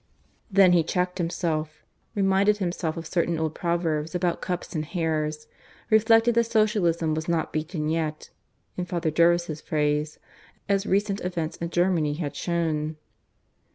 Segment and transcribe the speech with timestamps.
[0.49, 1.83] Then he checked himself,
[2.15, 5.45] reminded himself of certain old proverbs about cups and hares,
[5.91, 8.31] reflected that Socialism was not beaten yet
[8.75, 10.17] (in Father Jervis's phrase),
[10.67, 12.95] as recent events in Germany had shown.